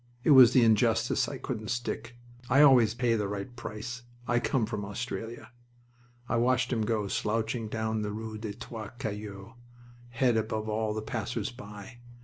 [0.23, 2.15] "It was the injustice I couldn't stick.
[2.49, 4.01] I always pay the right price.
[4.27, 5.51] I come from Australia."
[6.27, 9.53] I watched him go slouching down the rue des Trois Cailloux,
[10.09, 11.99] head above all the passers by.